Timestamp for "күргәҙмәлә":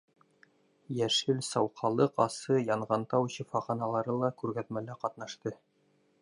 4.41-4.97